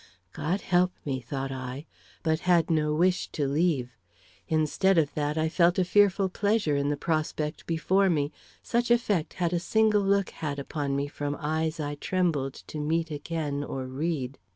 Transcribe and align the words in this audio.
"God 0.33 0.61
help 0.61 0.93
me!" 1.05 1.19
thought 1.21 1.51
I; 1.51 1.85
but 2.23 2.39
had 2.49 2.71
no 2.71 2.91
wish 2.91 3.27
to 3.33 3.47
leave. 3.47 3.95
Instead 4.47 4.97
of 4.97 5.13
that, 5.13 5.37
I 5.37 5.47
felt 5.47 5.77
a 5.77 5.85
fearful 5.85 6.27
pleasure 6.27 6.75
in 6.75 6.89
the 6.89 6.97
prospect 6.97 7.67
before 7.67 8.09
me 8.09 8.31
such 8.63 8.89
effect 8.89 9.33
had 9.35 9.53
a 9.53 9.59
single 9.59 10.01
look 10.01 10.31
had 10.31 10.57
upon 10.57 10.95
me 10.95 11.07
from 11.07 11.37
eyes 11.39 11.79
I 11.79 11.93
trembled 11.93 12.55
to 12.65 12.79
meet 12.79 13.11
again 13.11 13.63
or 13.63 13.85
read. 13.85 14.39